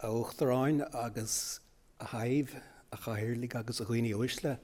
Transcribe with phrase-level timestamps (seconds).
[0.00, 0.08] a
[0.94, 1.60] agus
[2.00, 2.48] a haimh
[2.92, 2.96] a
[3.58, 4.58] agus a chuoine uisle.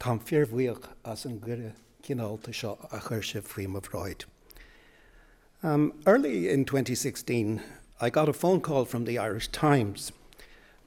[0.00, 1.72] Tá fearmhuioch as an gure
[2.02, 4.26] cinálta seo a chuir se.
[5.62, 7.62] Um, early in 2016,
[8.00, 10.10] I got a phone call from the Irish Times.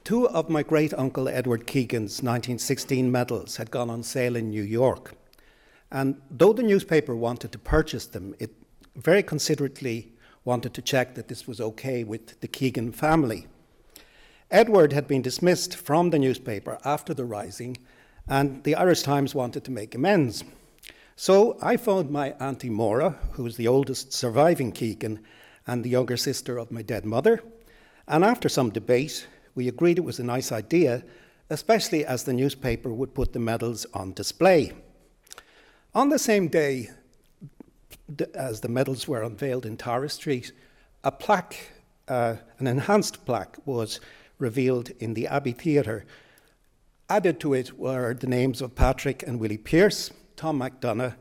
[0.04, 4.62] Two of my great uncle Edward Keegan's 1916 medals had gone on sale in New
[4.62, 5.14] York.
[5.90, 8.52] And though the newspaper wanted to purchase them, it
[8.94, 10.12] very considerately
[10.46, 13.46] wanted to check that this was okay with the Keegan family.
[14.50, 17.76] Edward had been dismissed from the newspaper after the rising,
[18.28, 20.44] and the Irish Times wanted to make amends.
[21.16, 25.20] So I phoned my Auntie Mora, who was the oldest surviving Keegan
[25.66, 27.42] and the younger sister of my dead mother,
[28.06, 29.26] and after some debate,
[29.56, 31.02] we agreed it was a nice idea,
[31.50, 34.72] especially as the newspaper would put the medals on display.
[35.92, 36.90] On the same day
[38.34, 40.52] as the medals were unveiled in Tara Street,
[41.02, 41.72] a plaque,
[42.08, 44.00] uh, an enhanced plaque, was
[44.38, 46.04] revealed in the Abbey Theatre.
[47.08, 51.14] Added to it were the names of Patrick and Willie Pearse, Tom MacDonagh,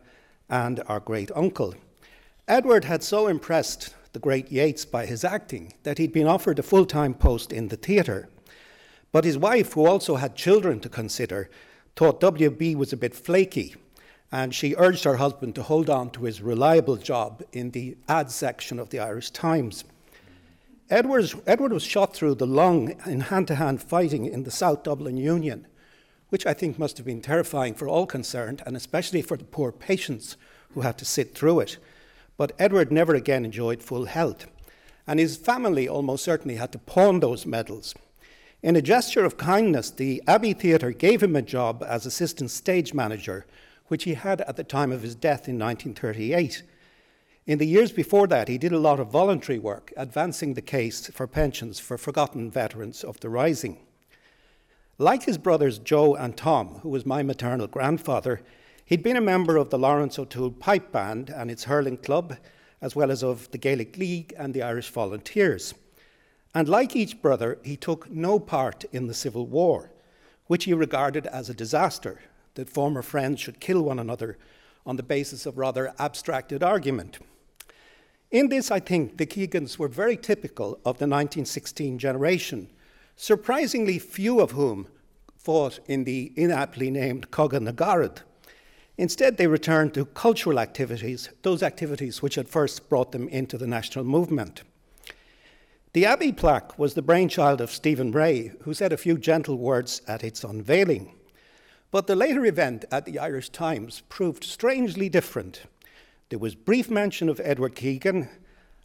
[0.50, 1.73] and our great uncle.
[2.47, 6.63] Edward had so impressed the great Yeats by his acting that he'd been offered a
[6.63, 8.30] full time post in the theatre.
[9.11, 11.50] But his wife, who also had children to consider,
[11.95, 13.75] thought WB was a bit flaky,
[14.36, 18.30] and she urged her husband to hold on to his reliable job in the ad
[18.30, 19.86] section of the Irish Times.
[20.89, 24.83] Edwards, Edward was shot through the lung in hand to hand fighting in the South
[24.83, 25.66] Dublin Union,
[26.28, 29.72] which I think must have been terrifying for all concerned, and especially for the poor
[29.72, 30.36] patients
[30.73, 31.78] who had to sit through it.
[32.36, 34.47] But Edward never again enjoyed full health,
[35.08, 37.95] and his family almost certainly had to pawn those medals.
[38.61, 42.94] In a gesture of kindness, the Abbey Theatre gave him a job as assistant stage
[42.94, 43.45] manager,
[43.88, 46.64] which he had at the time of his death in 1938.
[47.45, 51.08] In the years before that, he did a lot of voluntary work, advancing the case
[51.08, 53.78] for pensions for forgotten veterans of the Rising.
[54.97, 58.41] Like his brothers Joe and Tom, who was my maternal grandfather,
[58.85, 62.38] he'd been a member of the Laurence O'Toole Pipe Band and its hurling club,
[62.81, 65.75] as well as of the Gaelic League and the Irish Volunteers.
[66.56, 69.91] And like each brother, he took no part in the Civil War,
[70.47, 72.22] which he regarded as a disaster
[72.55, 74.38] that former friends should kill one another
[74.85, 77.19] on the basis of rather abstracted argument.
[78.31, 82.69] In this, I think the Keegans were very typical of the 1916 generation,
[83.16, 84.88] surprisingly few of whom
[85.38, 88.23] fought in the inaptly named Cogadh na gCarad.
[88.97, 93.67] Instead, they returned to cultural activities, those activities which had first brought them into the
[93.67, 94.63] national movement.
[95.93, 100.01] The Abbey plaque was the brainchild of Stephen Rea, who said a few gentle words
[100.07, 101.13] at its unveiling.
[101.95, 105.61] But the later event at the Irish Times proved strangely different.
[106.28, 108.28] There was brief mention of Edward Keegan,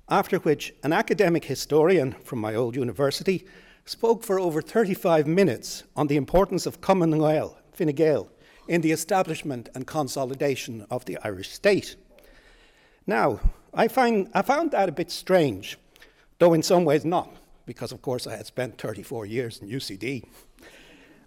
[0.08, 3.44] after which an academic historian from my old university
[3.84, 8.28] spoke for over 35 minutes on the importance of Gael, Fine Gael,
[8.68, 11.96] in the establishment and consolidation of the Irish state.
[13.08, 13.40] Now,
[13.74, 15.78] I, find, I found that a bit strange,
[16.38, 17.34] though in some ways not,
[17.66, 20.28] because of course I had spent 34 years in UCD.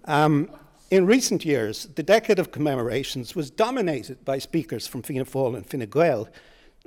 [0.05, 0.49] Um,
[0.93, 5.67] in recent years, the decade of commemorations was dominated by speakers from Fianna Fáil and
[5.67, 6.29] Fine Gael,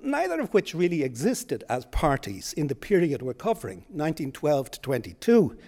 [0.01, 5.59] neither of which really existed as parties in the period we're covering, 1912 to 22.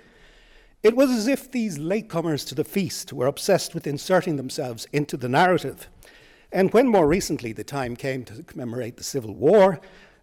[0.84, 5.16] It was as if these latecomers to the feast were obsessed with inserting themselves into
[5.16, 5.88] the narrative.
[6.52, 9.80] And when more recently the time came to commemorate the Civil War,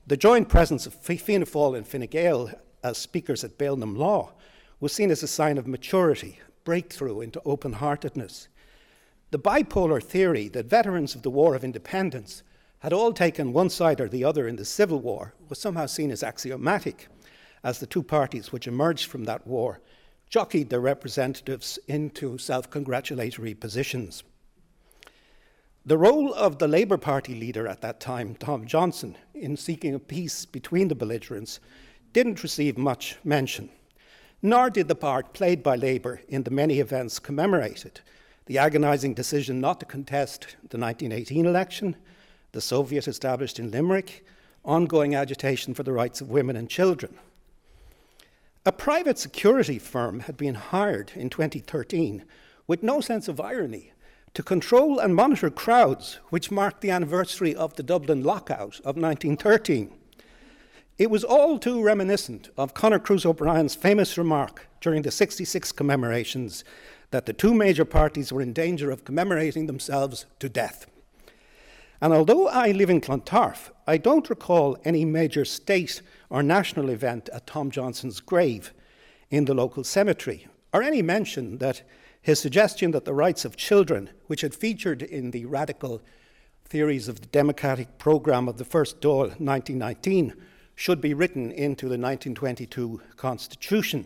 [0.08, 2.50] the joint presence of Fianna Fáil and Fine Gael
[2.82, 4.32] as speakers at Béal na Bláth
[4.80, 8.50] was seen as a sign of maturity breakthrough into open heartedness.
[9.32, 12.44] The bipolar theory that veterans of the War of Independence
[12.80, 16.12] had all taken one side or the other in the Civil War was somehow seen
[16.12, 17.08] as axiomatic,
[17.64, 19.80] as the two parties which emerged from that war
[20.30, 24.24] jockeyed their representatives into self congratulatory positions.
[25.86, 30.00] The role of the Labour Party leader at that time, Tom Johnson, in seeking a
[30.00, 31.60] peace between the belligerents
[32.12, 33.70] didn't receive much mention
[34.42, 38.02] nor did the part played by Labour in the many events commemorated
[38.46, 41.96] the agonising decision not to contest the 1918 election,
[42.52, 44.26] the Soviet established in Limerick,
[44.64, 47.16] ongoing agitation for the rights of women and children.
[48.66, 52.24] A private security firm had been hired in 2013
[52.68, 53.92] with no sense of irony
[54.34, 59.92] to control and monitor crowds which marked the anniversary of the Dublin lockout of 1913.
[60.98, 66.64] It was all too reminiscent of Conor Cruise O'Brien's famous remark during the 66 commemorations
[67.12, 70.88] that the two major parties were in danger of commemorating themselves to death.
[72.00, 77.28] And although I live in Clontarf, I don't recall any major state or national event
[77.34, 78.74] at Tom Johnson's grave
[79.30, 81.82] in the local cemetery, or any mention that
[82.22, 86.02] his suggestion that the rights of children, which had featured in the radical
[86.64, 90.34] theories of the democratic programme of the first Dáil 1919,
[90.76, 94.06] should be written into the 1922 Constitution.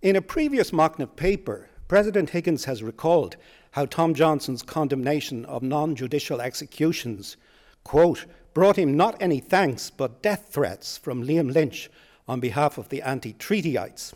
[0.00, 3.36] In a previous Machnamh paper, President Higgins has recalled
[3.72, 7.36] how Tom Johnson's condemnation of non judicial executions,
[7.84, 11.90] quote, brought him not any thanks but death threats from Liam Lynch
[12.28, 14.12] on behalf of the anti treatyites.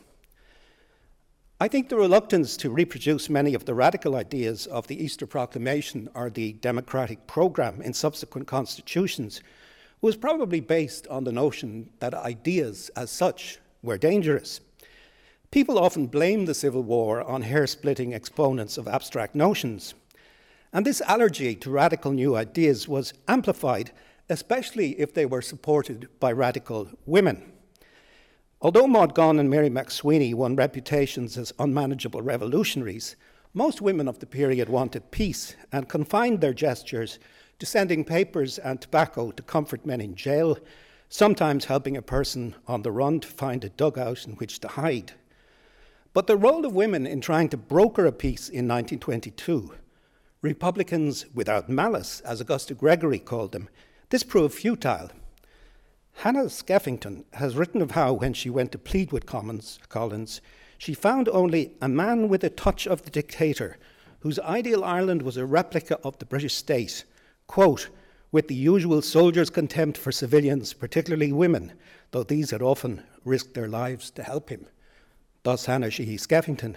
[1.60, 6.08] I think the reluctance to reproduce many of the radical ideas of the Easter Proclamation
[6.14, 9.40] or the Democratic Programme in subsequent constitutions
[10.04, 14.60] was probably based on the notion that ideas as such were dangerous.
[15.50, 19.94] People often blame the Civil War on hair splitting exponents of abstract notions.
[20.74, 23.92] And this allergy to radical new ideas was amplified,
[24.28, 27.54] especially if they were supported by radical women.
[28.60, 33.16] Although Maud Gonne and Mary MacSwiney won reputations as unmanageable revolutionaries,
[33.54, 37.18] most women of the period wanted peace and confined their gestures
[37.58, 40.58] to sending papers and tobacco to comfort men in jail,
[41.08, 45.12] sometimes helping a person on the run to find a dugout in which to hide.
[46.12, 49.74] But the role of women in trying to broker a peace in 1922,
[50.42, 53.68] Republicans without malice, as Augusta Gregory called them,
[54.10, 55.10] this proved futile.
[56.18, 60.40] Hannah Skeffington has written of how, when she went to plead with Collins, Collins,
[60.78, 63.76] she found only a man with a touch of the dictator,
[64.20, 67.04] whose ideal Ireland was a replica of the British state,
[67.46, 67.88] quote,
[68.32, 71.72] with the usual soldier's contempt for civilians, particularly women,
[72.10, 74.66] though these had often risked their lives to help him
[75.44, 76.74] thus Hannah Sheehy Skeffington.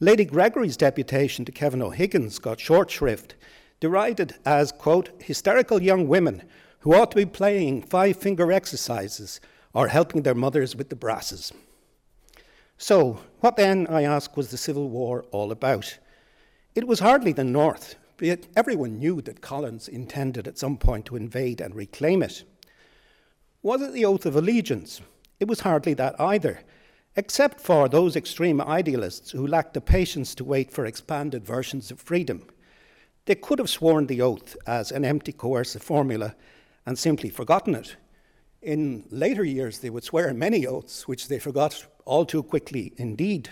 [0.00, 3.34] Lady Gregory's deputation to Kevin O'Higgins got short shrift,
[3.80, 6.44] derided as, quote, hysterical young women
[6.80, 9.40] who ought to be playing five finger exercises
[9.74, 11.52] or helping their mothers with the brasses.
[12.78, 15.98] So, what then, I ask, was the Civil War all about?
[16.74, 21.16] It was hardly the North, but everyone knew that Collins intended at some point to
[21.16, 22.44] invade and reclaim it.
[23.62, 25.00] Was it the oath of allegiance?
[25.40, 26.60] It was hardly that either
[27.16, 32.00] except for those extreme idealists who lacked the patience to wait for expanded versions of
[32.00, 32.46] freedom.
[33.24, 36.36] They could have sworn the oath as an empty coercive formula
[36.86, 37.96] and simply forgotten it.
[38.62, 43.48] In later years, they would swear many oaths, which they forgot all too quickly indeed,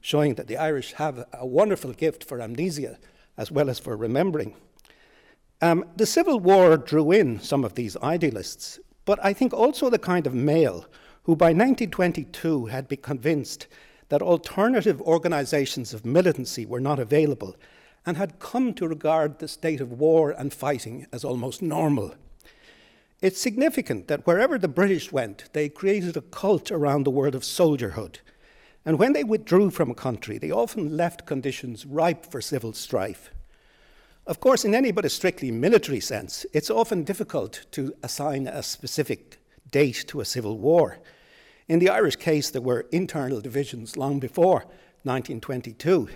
[0.00, 2.98] showing that the Irish have a wonderful gift for amnesia
[3.38, 4.54] as well as for remembering.
[5.62, 9.98] Um, the Civil War drew in some of these idealists, but I think also the
[9.98, 10.84] kind of male
[11.22, 13.66] who by 1922 had been convinced
[14.08, 17.56] that alternative organizations of militancy were not available
[18.06, 22.14] and had come to regard the state of war and fighting as almost normal.
[23.20, 27.42] It's significant that wherever the British went, they created a cult around the word of
[27.42, 28.18] soldierhood.
[28.88, 33.30] And when they withdrew from a country, they often left conditions ripe for civil strife.
[34.26, 38.62] Of course, in any but a strictly military sense, it's often difficult to assign a
[38.62, 39.40] specific
[39.70, 41.00] date to a civil war.
[41.68, 44.60] In the Irish case, there were internal divisions long before
[45.02, 46.08] 1922.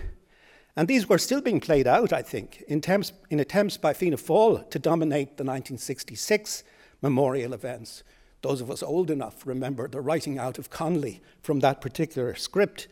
[0.75, 4.17] And these were still being played out, I think, in attempts, in attempts by Fianna
[4.17, 6.63] Fáil to dominate the 1966
[7.03, 8.01] memorial events.
[8.43, 12.89] Those of us old enough remember the writing out of Connolly from that particular script,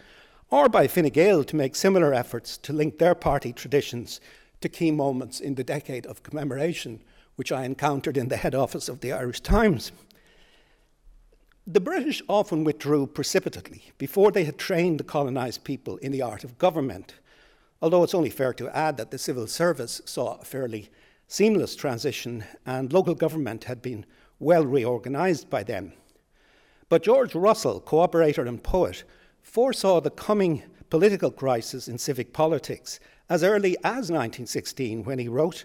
[0.49, 4.21] or by Fine Gael to make similar efforts to link their party traditions
[4.61, 7.01] to key moments in the decade of commemoration,
[7.35, 9.91] which I encountered in the head office of the Irish Times.
[11.67, 16.45] The British often withdrew precipitately before they had trained the colonised people in the art
[16.45, 17.15] of government,
[17.81, 20.89] although it's only fair to add that the civil service saw a fairly
[21.27, 24.05] seamless transition and local government had been
[24.41, 25.93] well reorganised by then.
[26.89, 29.03] But George Russell, cooperator and poet,
[29.41, 35.63] foresaw the coming political crisis in civic politics as early as 1916 when he wrote,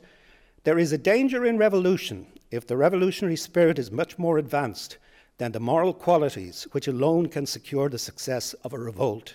[0.62, 4.98] There is a danger in revolution if the revolutionary spirit is much more advanced
[5.38, 9.34] than the moral qualities which alone can secure the success of a revolt.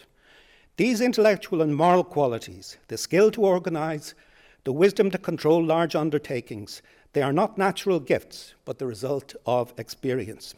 [0.77, 4.15] These intellectual and moral qualities, the skill to organize,
[4.63, 6.82] the wisdom to control large undertakings,
[7.13, 10.56] they are not natural gifts, but the result of experience.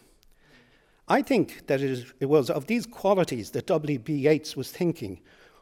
[1.07, 4.13] I think that it was of these qualities that W.B.
[4.13, 5.19] Yeats was thinking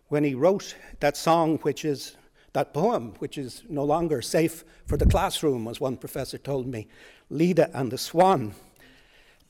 [0.10, 2.16] when he wrote that song, which is
[2.54, 6.88] that poem, which is no longer safe for the classroom, as one professor told me,
[7.30, 8.54] Leda and the Swan.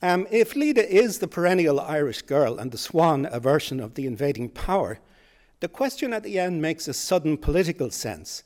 [0.00, 4.06] Um, if Leda is the perennial Irish girl and the swan a version of the
[4.06, 4.98] invading power,
[5.60, 8.42] the question at the end makes a sudden political sense.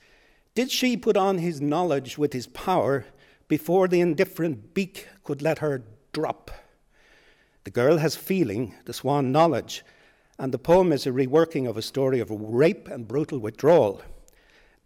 [0.57, 3.05] Did she put on his knowledge with his power
[3.47, 5.83] before the indifferent beak could let her
[6.15, 6.51] drop?
[7.65, 9.85] The girl has feeling, the swan knowledge,
[10.39, 14.01] and the poem is a reworking of a story of rape and brutal withdrawal.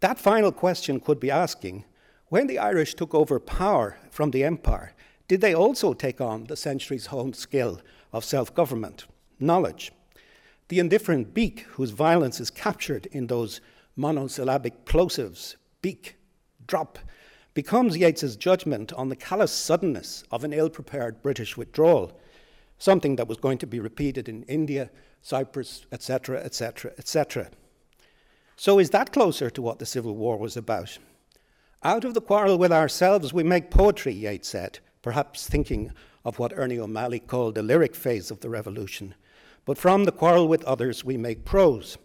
[0.01, 1.85] That final question could be asking
[2.27, 4.91] when the Irish took over power from the empire,
[5.29, 7.79] did they also take on the centuries honed skill
[8.11, 9.05] of self government,
[9.39, 9.93] knowledge?
[10.67, 13.61] The indifferent beak, whose violence is captured in those
[13.95, 16.17] monosyllabic plosives, beak,
[16.67, 16.99] drop,
[17.53, 22.17] becomes Yeats's judgment on the callous suddenness of an ill prepared British withdrawal,
[22.77, 24.89] something that was going to be repeated in India,
[25.21, 27.49] Cyprus, etc., etc., etc.
[28.55, 30.97] So, is that closer to what the Civil War was about?
[31.83, 35.91] Out of the quarrel with ourselves, we make poetry, Yeats said, perhaps thinking
[36.23, 39.15] of what Ernie O'Malley called the lyric phase of the revolution.
[39.65, 41.97] But from the quarrel with others, we make prose.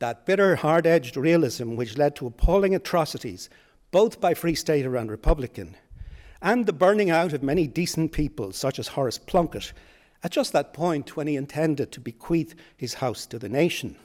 [0.00, 3.50] That bitter, hard edged realism which led to appalling atrocities,
[3.90, 5.76] both by Free Stater and Republican,
[6.40, 9.74] and the burning out of many decent people, such as Horace Plunkett,
[10.24, 13.96] at just that point when he intended to bequeath his house to the nation.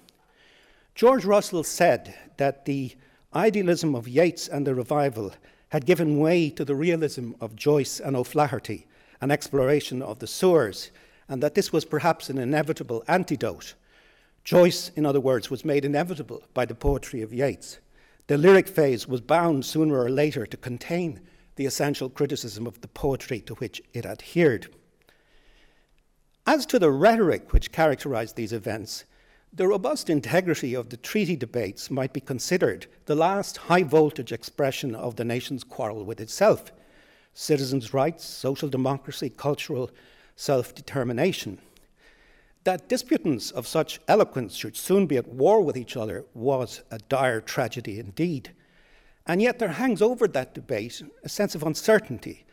[0.95, 2.95] George Russell said that the
[3.33, 5.33] idealism of Yeats and the revival
[5.69, 8.85] had given way to the realism of Joyce and O'Flaherty,
[9.21, 10.91] an exploration of the sewers,
[11.29, 13.75] and that this was perhaps an inevitable antidote.
[14.45, 17.79] Joyce, in other words, was made inevitable by the poetry of Yeats.
[18.27, 21.19] The lyric phase was bound sooner or later to contain
[21.55, 24.67] the essential criticism of the poetry to which it adhered.
[26.45, 29.05] As to the rhetoric which characterized these events,
[29.51, 34.93] the robust integrity of the treaty debates might be considered the last high voltage expression
[34.93, 36.71] of the nation's quarrel with itself
[37.33, 39.89] citizens' rights, social democracy, cultural
[40.35, 41.57] self determination.
[42.65, 46.97] That disputants of such eloquence should soon be at war with each other was a
[46.97, 48.53] dire tragedy indeed.
[49.27, 52.43] And yet there hangs over that debate a sense of uncertainty.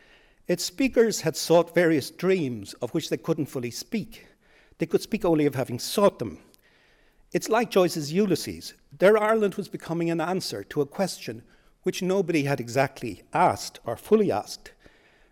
[0.47, 4.27] Its speakers had sought various dreams of which they couldn't fully speak.
[4.77, 6.37] They could speak only of having sought them.
[7.31, 8.75] It's like Joyce's Ulysses.
[8.95, 11.41] Their Ireland was becoming an answer to a question
[11.81, 14.73] which nobody had exactly asked or fully asked.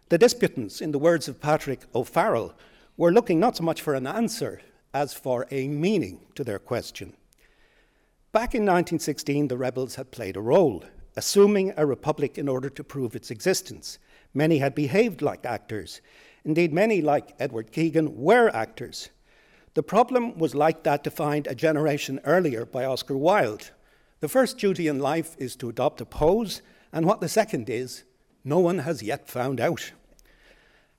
[0.09, 2.55] The disputants, in the words of Patrick O'Farrell,
[2.97, 4.59] were looking not so much for an answer
[4.93, 7.13] as for a meaning to their question.
[8.31, 10.83] Back in 1916, the rebels had played a role,
[11.15, 13.99] assuming a republic in order to prove its existence.
[14.33, 16.01] Many had behaved like actors.
[16.45, 19.09] Indeed, many, like Edward Keegan, were actors.
[19.73, 23.71] The problem was like that defined a generation earlier by Oscar Wilde.
[24.19, 26.61] The first duty in life is to adopt a pose,
[26.93, 28.03] and what the second is,
[28.43, 29.91] no one has yet found out.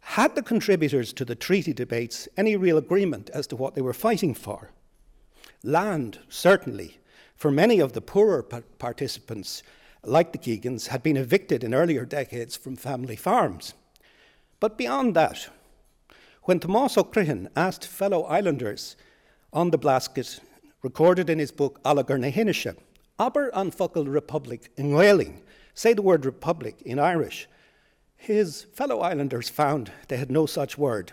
[0.02, 3.94] Had the contributors to the treaty debates any real agreement as to what they were
[3.94, 4.71] fighting for?
[5.62, 6.99] Land, certainly.
[7.35, 9.62] For many of the poorer participants,
[10.04, 13.75] like the Keegans, had been evicted in earlier decades from family farms.
[14.61, 15.49] But beyond that,
[16.42, 18.97] when Tomás Ó Criomhthain asked fellow islanders
[19.52, 20.40] on the Blasket,
[20.82, 22.73] recorded in his book Alagar na
[23.18, 25.42] Aber an Focal Republic in Whaling,
[25.75, 27.49] say the word republic in Irish,
[28.23, 31.11] his fellow islanders found they had no such word.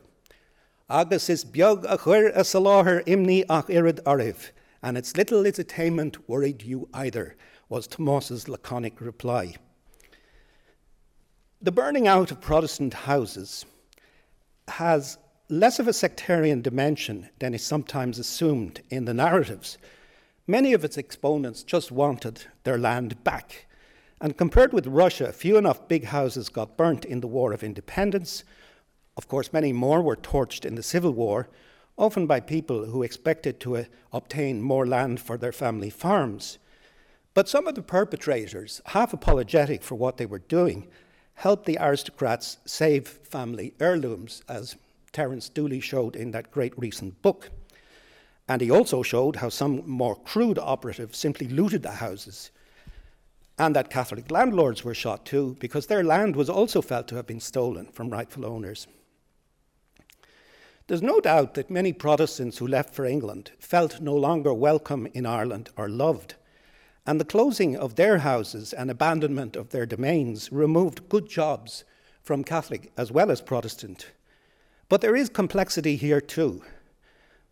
[0.87, 4.51] Agus is biog a chuir a saláhar imni ach irid ariv,
[4.83, 7.35] and it's little its attainment worried you either,
[7.67, 9.55] was Tomás's laconic reply.
[11.59, 13.65] The burning out of Protestant houses
[14.67, 15.17] has
[15.49, 19.79] less of a sectarian dimension than is sometimes assumed in the narratives.
[20.45, 23.65] Many of its exponents just wanted their land back.
[24.21, 28.43] And compared with Russia, few enough big houses got burnt in the War of Independence.
[29.15, 31.47] Of course, many more were torched in the Civil War,
[31.97, 36.57] often by people who expected to uh, obtain more land for their family farms.
[37.33, 40.87] But some of the perpetrators, half apologetic for what they were doing,
[41.35, 44.75] helped the aristocrats save family heirlooms, as
[45.13, 47.49] Terence Dooley showed in that great recent book.
[48.49, 52.51] And he also showed how some more crude operatives simply looted the houses,
[53.59, 57.27] and that Catholic landlords were shot too, because their land was also felt to have
[57.27, 58.87] been stolen from rightful owners.
[60.87, 65.27] There's no doubt that many Protestants who left for England felt no longer welcome in
[65.27, 66.33] Ireland or loved
[67.09, 71.83] and the closing of their houses and abandonment of their domains removed good jobs
[72.21, 74.11] from Catholic as well as Protestant.
[74.89, 76.61] But there is complexity here too.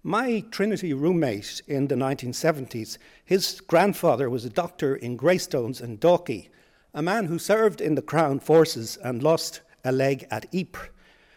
[0.07, 6.47] My Trinity roommate in the 1970s, his grandfather was a doctor in Greystones and Dalkey,
[6.93, 10.91] a man who served in the Crown forces and lost a leg at Ypres.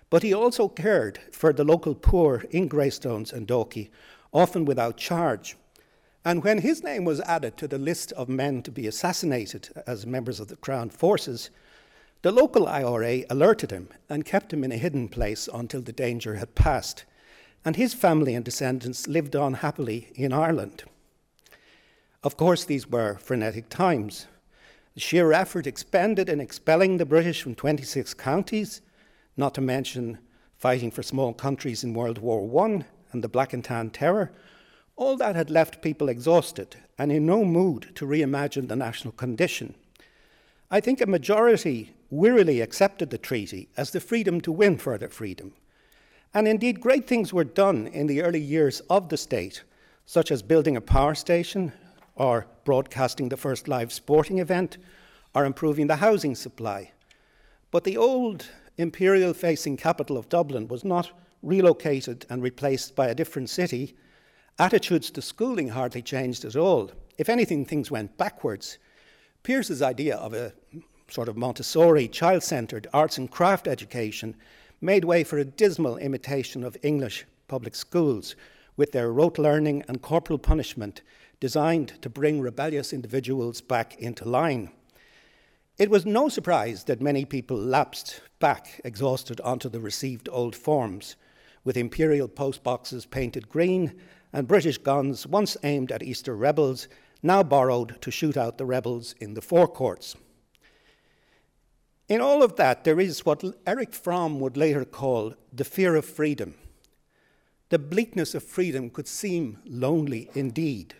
[0.08, 3.90] But he also cared for the local poor in Greystones and Dalkey,
[4.32, 5.56] often without charge.
[6.24, 10.06] And when his name was added to the list of men to be assassinated as
[10.06, 11.50] members of the Crown forces,
[12.22, 16.36] the local IRA alerted him and kept him in a hidden place until the danger
[16.36, 17.04] had passed,
[17.64, 20.84] and his family and descendants lived on happily in Ireland.
[22.22, 24.26] Of course, these were frenetic times.
[24.94, 28.80] The sheer effort expended in expelling the British from 26 counties,
[29.36, 30.18] not to mention
[30.56, 34.32] fighting for small countries in World War I and the Black and Tan Terror,
[34.96, 39.74] all that had left people exhausted and in no mood to reimagine the national condition.
[40.70, 45.54] I think a majority wearily accepted the treaty as the freedom to win further freedom.
[46.32, 49.64] And indeed, great things were done in the early years of the state,
[50.06, 51.72] such as building a power station,
[52.14, 54.78] or broadcasting the first live sporting event,
[55.34, 56.92] or improving the housing supply.
[57.70, 58.46] But the old
[58.76, 61.10] imperial facing capital of Dublin was not
[61.42, 63.96] relocated and replaced by a different city.
[64.58, 66.90] Attitudes to schooling hardly changed at all.
[67.18, 68.78] If anything, things went backwards.
[69.42, 70.52] Pearse's idea of a
[71.08, 74.36] sort of Montessori, child centered arts and craft education
[74.80, 78.36] made way for a dismal imitation of English public schools,
[78.76, 81.02] with their rote learning and corporal punishment
[81.40, 84.70] designed to bring rebellious individuals back into line.
[85.78, 91.16] It was no surprise that many people lapsed back, exhausted, onto the received old forms,
[91.64, 93.94] with imperial postboxes painted green
[94.32, 96.88] and British guns, once aimed at Easter rebels,
[97.22, 100.16] now borrowed to shoot out the rebels in the forecourts.
[102.10, 106.04] In all of that, there is what Erich Fromm would later call the fear of
[106.04, 106.56] freedom.
[107.68, 110.96] The bleakness of freedom could seem lonely indeed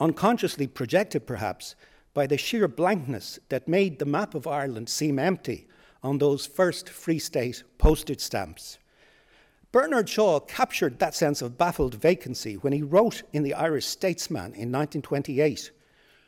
[0.00, 1.74] unconsciously projected perhaps
[2.14, 5.66] by the sheer blankness that made the map of Ireland seem empty
[6.02, 8.78] on those first Free State postage stamps.
[9.70, 14.54] Bernard Shaw captured that sense of baffled vacancy when he wrote in The Irish Statesman
[14.54, 15.70] in 1928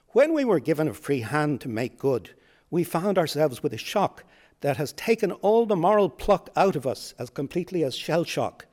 [0.08, 2.34] When we were given a free hand to make good,
[2.70, 4.24] we found ourselves with a shock
[4.60, 8.66] that has taken all the moral pluck out of us as completely as shell shock.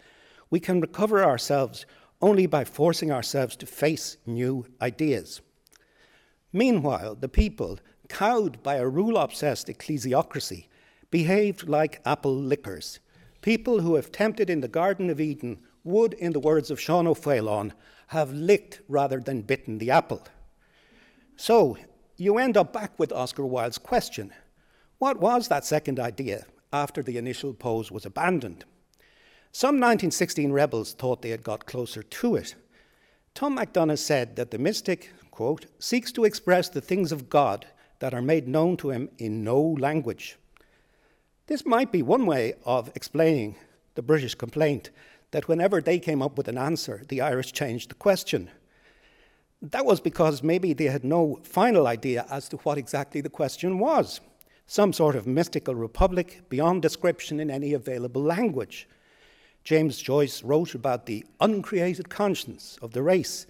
[0.50, 1.86] We can recover ourselves
[2.22, 5.42] only by forcing ourselves to face new ideas.
[6.52, 10.68] Meanwhile, the people, cowed by a rule obsessed ecclesiocracy,
[11.12, 13.00] behaved like apple lickers.
[13.42, 17.08] People who have tempted in the Garden of Eden would, in the words of Sean
[17.08, 17.72] O'Faolain,
[18.08, 20.22] have licked rather than bitten the apple.
[21.36, 21.78] So
[22.18, 24.34] you end up back with Oscar Wilde's question
[24.98, 28.66] What was that second idea after the initial pose was abandoned?
[29.52, 32.56] Some 1916 rebels thought they had got closer to it.
[33.34, 37.66] Tom MacDonagh said that the mystic, quote, seeks to express the things of God
[38.00, 40.38] that are made known to him in no language.
[41.48, 43.56] This might be one way of explaining
[43.96, 44.90] the British complaint
[45.32, 48.50] that whenever they came up with an answer, the Irish changed the question.
[49.62, 53.80] That was because maybe they had no final idea as to what exactly the question
[53.80, 54.22] was
[54.68, 58.88] some sort of mystical republic beyond description in any available language.
[59.64, 63.48] James Joyce wrote about the uncreated conscience of the race.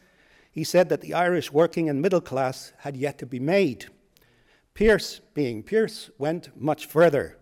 [0.52, 3.88] He said that the Irish working and middle class had yet to be made.
[4.76, 7.38] Pearse, being Pearse, went much further.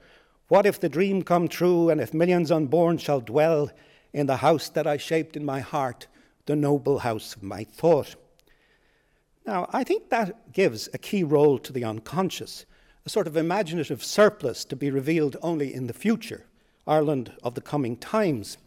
[0.47, 3.71] What if the dream come true, and if millions unborn shall dwell
[4.13, 6.08] in the house that I shaped in my heart,
[6.45, 8.15] the noble house of my thought?
[9.45, 12.65] Now, I think that gives a key role to the unconscious,
[13.05, 16.45] a sort of imaginative surplus to be revealed only in the future,
[16.88, 18.58] Ireland of the coming times.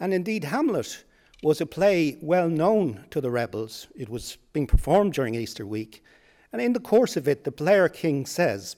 [0.00, 1.04] And indeed, Hamlet
[1.42, 3.88] was a play well known to the rebels.
[3.94, 6.02] It was being performed during Easter week.
[6.50, 8.74] And in the course of it, the player king says,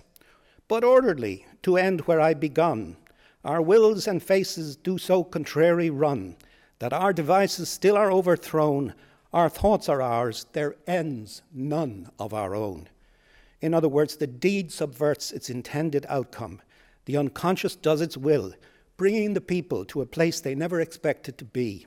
[0.66, 2.96] But orderly, to end where I begun,
[3.44, 6.37] our wills and faces do so contrary run,
[6.81, 8.94] that our devices still are overthrown,
[9.33, 12.88] our thoughts are ours, their ends none of our own.
[13.61, 16.62] In other words, the deed subverts its intended outcome.
[17.05, 18.55] The unconscious does its will,
[18.97, 21.87] bringing the people to a place they never expected to be.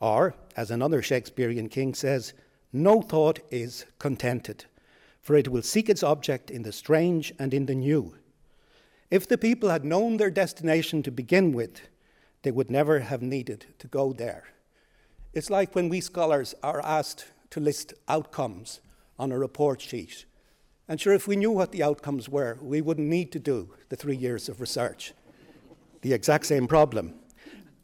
[0.00, 2.32] Or, as another Shakespearean king says,
[2.72, 4.64] no thought is contented,
[5.20, 8.16] for it will seek its object in the strange and in the new.
[9.10, 11.82] If the people had known their destination to begin with,
[12.42, 14.44] they would never have needed to go there.
[15.32, 18.80] It's like when we scholars are asked to list outcomes
[19.18, 20.26] on a report sheet.
[20.88, 23.96] And sure, if we knew what the outcomes were, we wouldn't need to do the
[23.96, 25.14] three years of research
[26.02, 27.14] the exact same problem.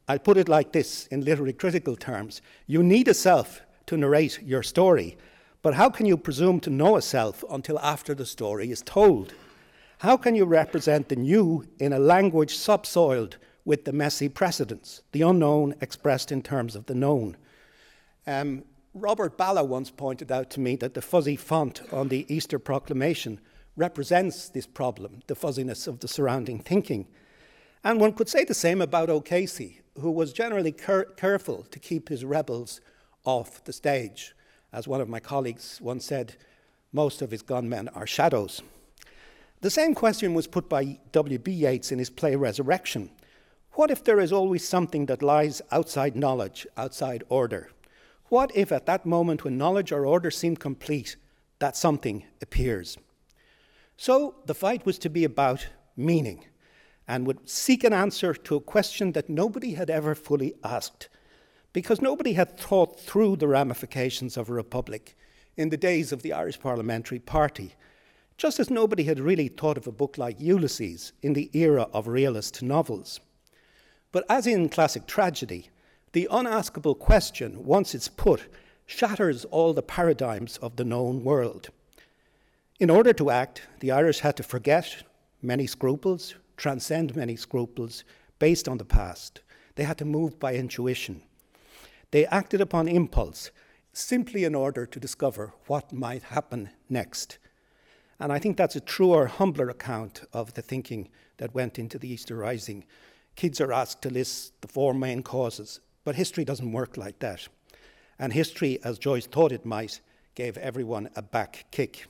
[0.09, 4.41] I'll put it like this in literary critical terms you need a self to narrate
[4.43, 5.17] your story,
[5.63, 9.33] but how can you presume to know a self until after the story is told?
[9.99, 13.37] How can you represent the new in a language subsoiled
[13.69, 17.37] with the messy precedents, the unknown expressed in terms of the known?
[18.27, 22.59] Um, Robert Ballagh once pointed out to me that the fuzzy font on the Easter
[22.59, 23.39] Proclamation
[23.77, 27.09] represents this problem, the fuzziness of the surrounding thinking.
[27.85, 32.25] And one could say the same about O'Casey, who was generally careful to keep his
[32.25, 32.81] rebels
[33.27, 34.35] off the stage.
[34.73, 36.37] As one of my colleagues once said,
[36.91, 38.63] most of his gunmen are shadows.
[39.61, 41.53] The same question was put by W.B.
[41.53, 43.11] Yeats in his play Resurrection.
[43.79, 47.71] What if there is always something that lies outside knowledge, outside order?
[48.25, 51.15] What if at that moment when knowledge or order seem complete,
[51.61, 52.99] that something appears?
[53.97, 56.45] So the fight was to be about meaning
[57.07, 61.09] and would seek an answer to a question that nobody had ever fully asked,
[61.73, 65.17] because nobody had thought through the ramifications of a republic
[65.57, 67.77] in the days of the Irish Parliamentary Party,
[68.37, 72.09] just as nobody had really thought of a book like Ulysses in the era of
[72.09, 73.21] realist novels.
[74.13, 75.71] But as in classic tragedy,
[76.13, 78.49] the unaskable question, once it's put,
[78.87, 81.69] shatters all the paradigms of the known world.
[82.81, 85.03] In order to act, the Irish had to forget
[85.43, 88.05] many scruples, transcend many scruples
[88.39, 89.41] based on the past.
[89.75, 91.23] They had to move by intuition.
[92.11, 93.51] They acted upon impulse
[93.93, 97.39] simply in order to discover what might happen next.
[98.19, 102.11] And I think that's a truer, humbler account of the thinking that went into the
[102.11, 102.85] Easter Rising.
[103.39, 107.47] Kids are asked to list the four main causes, but history doesn't work like that.
[108.19, 110.01] And history, as Joyce thought it might,
[110.35, 112.07] gave everyone a back kick.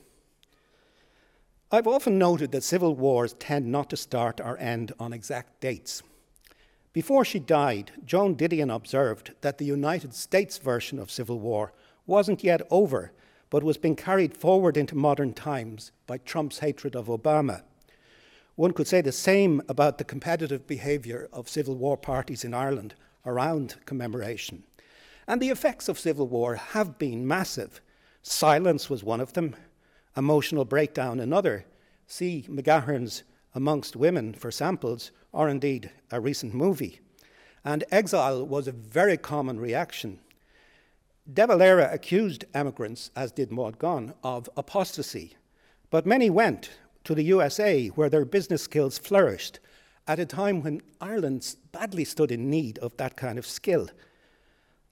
[1.71, 6.01] I've often noted that civil wars tend not to start or end on exact dates.
[6.93, 11.73] Before she died, Joan Didion observed that the United States version of civil war
[12.07, 13.11] wasn't yet over,
[13.51, 17.61] but was being carried forward into modern times by Trump's hatred of Obama.
[18.59, 22.93] One could say the same about the competitive behaviour of civil war parties in Ireland
[23.25, 24.65] around commemoration.
[25.25, 27.79] And the effects of civil war have been massive.
[28.21, 29.55] Silence was one of them,
[30.17, 31.67] emotional breakdown another.
[32.05, 33.23] See McGahern's
[33.55, 36.99] Amongst Women for samples, or indeed a recent movie.
[37.63, 40.19] And exile was a very common reaction.
[41.33, 45.37] De Valera accused emigrants, as did Maud Gonne, of apostasy.
[45.89, 46.71] But many went
[47.03, 49.59] to the USA where their business skills flourished
[50.07, 53.89] at a time when Ireland badly stood in need of that kind of skill.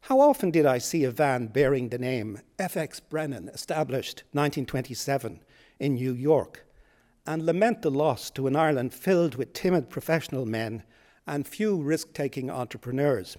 [0.02, 5.41] How often did I see a van bearing the name FX Brennan, established 1927
[5.80, 6.65] in New York,
[7.26, 10.84] and lament the loss to an Ireland filled with timid professional men
[11.26, 13.38] and few risk taking entrepreneurs?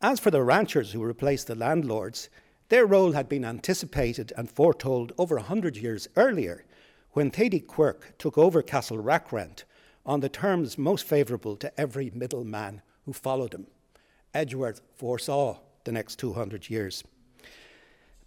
[0.00, 2.30] As for the ranchers who replaced the landlords,
[2.68, 6.64] their role had been anticipated and foretold over a hundred years earlier
[7.18, 9.64] when Thady Quirk took over Castle Rackrent
[10.06, 13.66] on the terms most favourable to every middleman who followed him.
[14.32, 17.02] Edgeworth foresaw the next 200 years.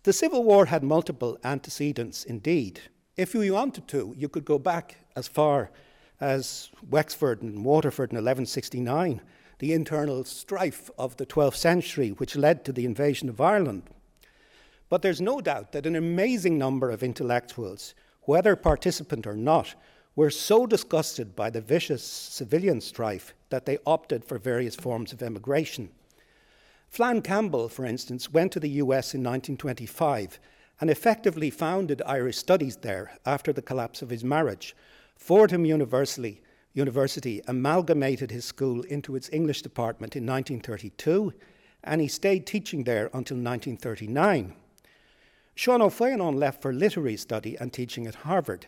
[0.03, 2.81] The Civil War had multiple antecedents indeed.
[3.15, 5.71] If you wanted to, you could go back as far
[6.19, 9.21] as Wexford and Waterford in 1169,
[9.59, 13.83] the internal strife of the 12th century, which led to the invasion of Ireland.
[14.89, 19.75] But there's no doubt that an amazing number of intellectuals, whether participant or not,
[20.15, 25.23] were so disgusted by the vicious civilian strife that they opted for various forms of
[25.23, 25.89] emigration.
[26.89, 30.39] Flann Campbell, for instance, went to the US in 1925
[30.81, 34.75] and effectively founded Irish studies there after the collapse of his marriage.
[35.15, 36.41] Fordham University,
[36.73, 41.33] University amalgamated his school into its English department in 1932,
[41.83, 44.53] and he stayed teaching there until 1939.
[45.61, 48.65] Sean O'Faolain left for literary study and teaching at Harvard.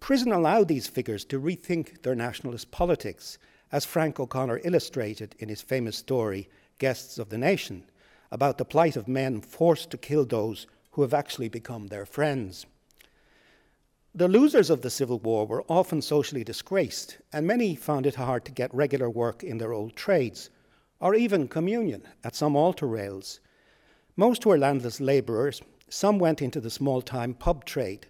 [0.00, 3.38] Prison allowed these figures to rethink their nationalist politics,
[3.72, 7.84] as Frank O'Connor illustrated in his famous story, Guests of the Nation,
[8.30, 12.66] about the plight of men forced to kill those who have actually become their friends.
[14.14, 18.44] The losers of the Civil War were often socially disgraced, and many found it hard
[18.44, 20.50] to get regular work in their old trades,
[21.00, 23.40] or even communion at some altar rails.
[24.16, 28.06] Most were landless labourers, some went into the small time pub trade.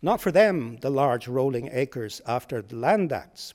[0.00, 3.52] Not for them the large rolling acres after the Land Acts.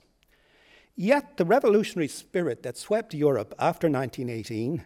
[0.94, 4.84] Yet the revolutionary spirit that swept Europe after 1918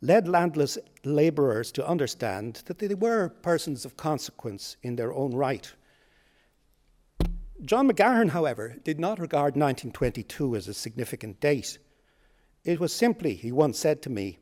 [0.00, 5.72] led landless labourers to understand that they were persons of consequence in their own right.
[7.64, 11.78] John McGahern, however, did not regard 1922 as a significant date.
[12.64, 14.38] It was simply, he once said to me,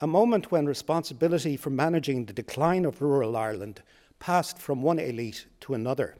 [0.00, 3.82] a moment when responsibility for managing the decline of rural Ireland
[4.18, 6.16] passed from one elite to another.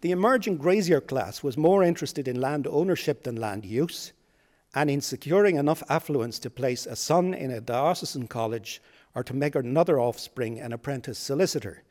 [0.00, 4.12] The emerging grazier class was more interested in land ownership than land use,
[4.74, 8.82] and in securing enough affluence to place a son in a diocesan college
[9.14, 11.84] or to make another offspring an apprentice solicitor.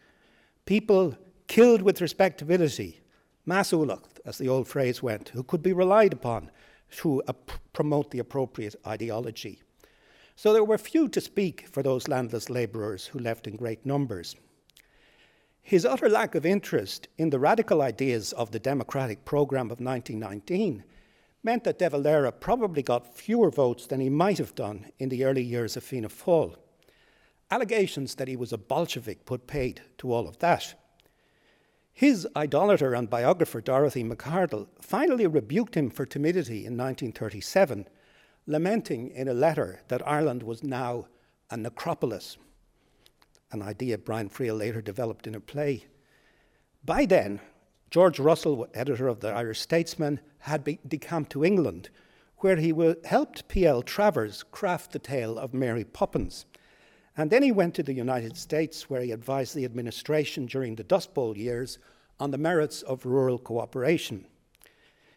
[0.66, 1.18] People
[1.48, 3.00] killed with respectability,
[3.48, 6.52] measúlacht, as the old phrase went, who could be relied upon
[6.98, 7.34] to uh,
[7.72, 9.63] promote the appropriate ideology.
[10.36, 14.36] So there were few to speak for those landless labourers who left in great numbers.
[15.62, 20.84] His utter lack of interest in the radical ideas of the democratic programme of 1919
[21.44, 25.24] meant that De Valera probably got fewer votes than he might have done in the
[25.24, 26.56] early years of Fianna Fáil.
[27.52, 30.74] Allegations that he was a Bolshevik put paid to all of that.
[31.94, 37.88] His idolater and biographer Dorothy Macardle finally rebuked him for timidity in 1937,
[38.46, 41.08] lamenting in a letter that Ireland was now
[41.50, 42.38] a necropolis,
[43.52, 45.86] an idea Brian Friel later developed in a play.
[46.84, 47.40] By then,
[47.92, 51.90] George Russell, editor of the Irish Statesman, had decamped to England,
[52.38, 52.74] where he
[53.06, 53.84] helped P.L.
[53.84, 56.46] Travers craft the tale of Mary Poppins.
[57.16, 60.84] And then he went to the United States, where he advised the administration during the
[60.84, 61.78] Dust Bowl years
[62.20, 64.26] on the merits of rural cooperation.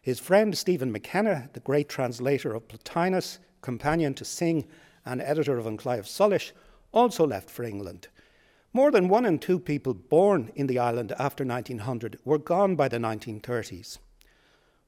[0.07, 4.65] His friend Stephen McKenna, the great translator of Plotinus, companion to Synge,
[5.05, 6.53] and editor of An Claidheamh Soluis,
[6.93, 8.07] also left for England.
[8.71, 12.87] More than one in two people born in the island after 1900 were gone by
[12.87, 13.97] the 1930s.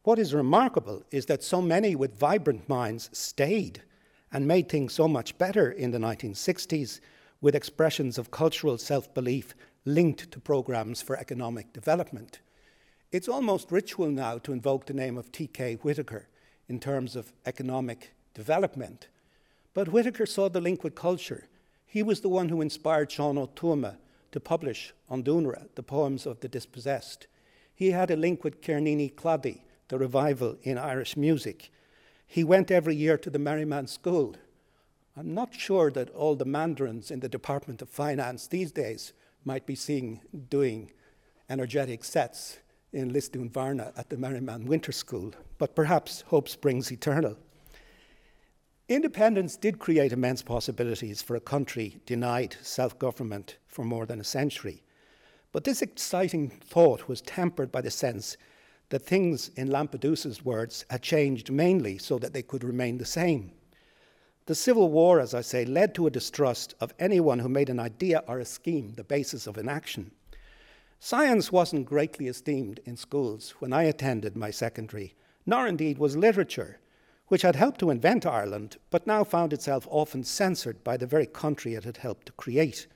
[0.03, 3.83] What is remarkable is that so many with vibrant minds stayed
[4.31, 7.01] and made things so much better in the 1960s
[7.41, 9.53] with expressions of cultural self belief
[9.83, 12.39] linked to programs for economic development.
[13.11, 15.75] It's almost ritual now to invoke the name of T.K.
[15.81, 16.27] Whitaker
[16.67, 19.07] in terms of economic development.
[19.73, 21.47] But Whitaker saw the link with culture.
[21.87, 23.95] He was the one who inspired Sean O'Toole
[24.31, 27.25] to publish An Duanaire the poems of the dispossessed.
[27.73, 31.71] He had a link with Cernini Clady, the revival in Irish music.
[32.27, 34.35] He went every year to the Merriman School.
[35.17, 39.65] I'm not sure that all the mandarins in the Department of Finance these days might
[39.65, 40.91] be seeing doing
[41.49, 42.59] energetic sets
[42.91, 47.37] in Lisdoonvarna at the Merriman Winter School, but perhaps hope springs eternal.
[48.87, 54.23] Independence did create immense possibilities for a country denied self government for more than a
[54.23, 54.81] century.
[55.51, 58.37] But this exciting thought was tempered by the sense
[58.89, 63.51] that things, in Lampedusa's words, had changed mainly so that they could remain the same.
[64.47, 67.79] The Civil War, as I say, led to a distrust of anyone who made an
[67.79, 70.09] idea or a scheme the basis of an action.
[71.01, 76.79] Science wasn't greatly esteemed in schools when I attended my secondary, nor indeed was literature,
[77.29, 81.25] which had helped to invent Ireland, but now found itself often censored by the very
[81.25, 82.87] country it had helped to create.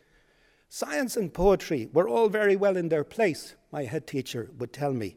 [0.67, 4.93] Science and poetry were all very well in their place, my head teacher would tell
[4.93, 5.15] me,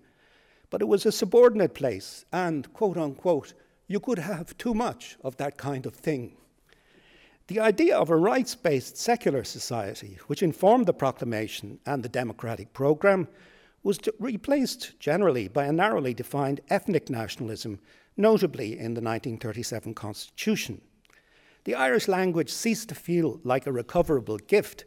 [0.70, 3.52] but it was a subordinate place, and, quote unquote,
[3.88, 6.36] you could have too much of that kind of thing.
[7.48, 12.72] The idea of a rights based secular society, which informed the proclamation and the democratic
[12.72, 13.28] programme,
[13.82, 17.78] was replaced generally by a narrowly defined ethnic nationalism,
[18.16, 20.80] notably in the 1937 Constitution.
[21.64, 24.84] The Irish language ceased to feel like a recoverable gift,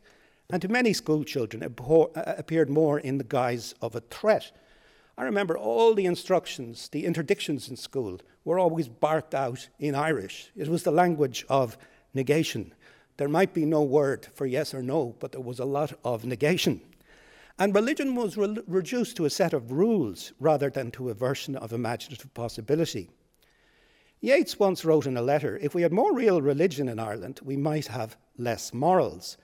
[0.49, 4.51] and to many schoolchildren uh, appeared more in the guise of a threat
[5.19, 10.49] I remember all the instructions, the interdictions in school were always barked out in Irish.
[10.55, 11.77] It was the language of
[12.13, 12.73] negation.
[13.17, 16.25] There might be no word for yes or no, but there was a lot of
[16.25, 16.81] negation.
[17.57, 21.57] And religion was re- reduced to a set of rules rather than to a version
[21.57, 23.09] of imaginative possibility.
[24.21, 27.57] Yeats once wrote in a letter if we had more real religion in Ireland, we
[27.57, 29.37] might have less morals.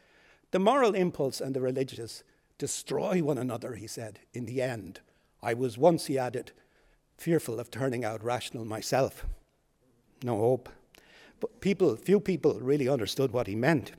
[0.51, 2.23] The moral impulse and the religious
[2.57, 5.01] destroy one another, he said, in the end.
[5.41, 6.51] I was once, he added,
[7.17, 9.25] fearful of turning out rational myself.
[10.23, 10.69] No hope.
[11.39, 13.91] But people, few people really understood what he meant.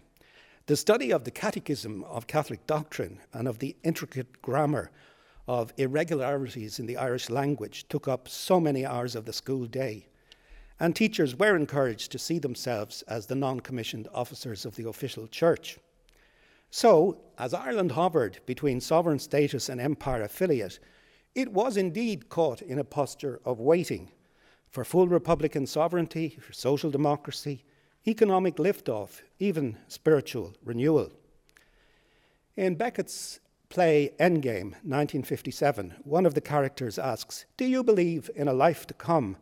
[0.66, 4.90] The study of the catechism of Catholic doctrine and of the intricate grammar
[5.46, 10.06] of irregularities in the Irish language took up so many hours of the school day.
[10.80, 15.26] And teachers were encouraged to see themselves as the non commissioned officers of the official
[15.28, 15.78] church.
[16.70, 20.78] So, as Ireland hovered between sovereign status and empire affiliate,
[21.34, 24.10] it was indeed caught in a posture of waiting
[24.76, 27.64] for full Republican sovereignty, for social democracy,
[28.06, 31.10] economic liftoff, even spiritual renewal.
[32.58, 38.52] In Beckett's play Endgame, 1957, one of the characters asks, Do you believe in a
[38.52, 39.38] life to come?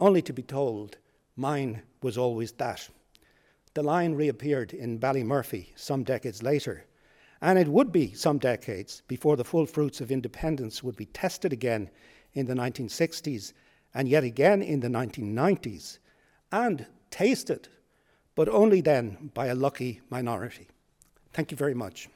[0.00, 0.96] Only to be told,
[1.36, 2.88] Mine was always that.
[3.74, 6.86] The line reappeared in Ballymurphy some decades later.
[7.40, 11.52] And it would be some decades before the full fruits of independence would be tested
[11.52, 11.88] again
[12.34, 13.52] in the 1960s
[13.94, 15.98] and yet again in the 1990s
[16.50, 17.68] and tasted
[18.34, 20.68] but only then by a lucky minority.
[21.32, 22.08] Thank you very much.